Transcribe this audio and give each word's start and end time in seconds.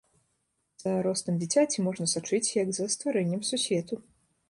За 0.83 0.93
ростам 1.09 1.37
дзіцяці 1.45 1.85
можна 1.89 2.09
сачыць 2.17 2.43
як 2.63 2.67
за 2.81 2.91
стварэннем 2.97 3.49
сусвету. 3.55 4.05